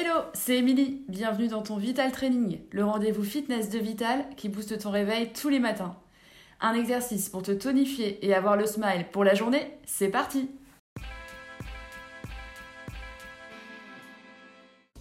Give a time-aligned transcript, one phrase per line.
[0.00, 1.02] Hello, c'est Émilie.
[1.08, 5.48] Bienvenue dans ton Vital Training, le rendez-vous fitness de Vital qui booste ton réveil tous
[5.48, 5.96] les matins.
[6.60, 10.52] Un exercice pour te tonifier et avoir le smile pour la journée, c'est parti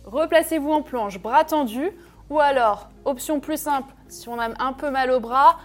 [0.03, 1.91] Replacez-vous en planche, bras tendus,
[2.31, 5.59] ou alors, option plus simple, si on a un peu mal au bras,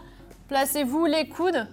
[0.49, 1.67] placez-vous les coudes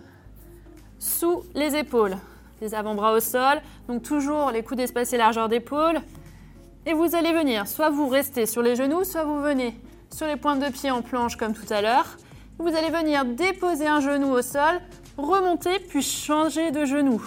[0.97, 2.15] sous les épaules,
[2.61, 5.99] les avant-bras au sol, donc toujours les coudes espacés largeur d'épaule.
[6.85, 9.79] Et vous allez venir, soit vous restez sur les genoux, soit vous venez
[10.11, 12.17] sur les pointes de pied en planche comme tout à l'heure.
[12.57, 14.79] Vous allez venir déposer un genou au sol,
[15.17, 17.21] remonter puis changer de genou.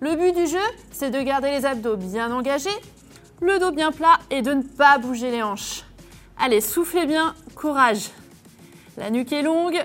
[0.00, 0.58] Le but du jeu,
[0.92, 2.70] c'est de garder les abdos bien engagés,
[3.40, 5.84] le dos bien plat et de ne pas bouger les hanches.
[6.38, 8.10] Allez, soufflez bien, courage.
[8.96, 9.84] La nuque est longue.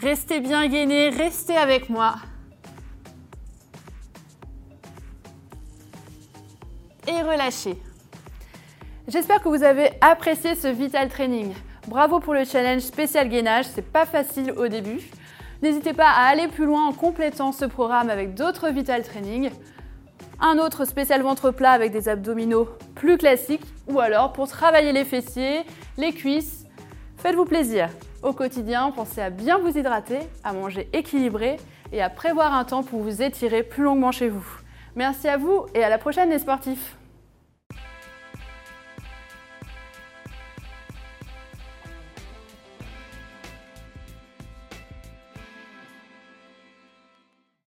[0.00, 2.16] Restez bien gainé, restez avec moi.
[7.08, 7.74] Et.
[9.08, 11.52] J'espère que vous avez apprécié ce Vital Training.
[11.86, 15.00] Bravo pour le challenge spécial gainage, c'est pas facile au début.
[15.62, 19.50] N'hésitez pas à aller plus loin en complétant ce programme avec d'autres Vital Training
[20.40, 25.04] un autre spécial ventre plat avec des abdominaux plus classiques, ou alors pour travailler les
[25.04, 25.62] fessiers,
[25.96, 26.66] les cuisses.
[27.16, 27.88] Faites-vous plaisir.
[28.22, 31.56] Au quotidien, pensez à bien vous hydrater, à manger équilibré
[31.92, 34.46] et à prévoir un temps pour vous étirer plus longuement chez vous.
[34.96, 36.96] Merci à vous et à la prochaine les sportifs